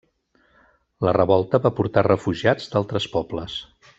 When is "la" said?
1.07-1.13